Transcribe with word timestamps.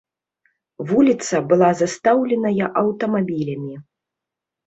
Вуліца 0.91 1.41
была 1.51 1.67
застаўленая 1.81 2.65
аўтамабілямі. 2.83 3.75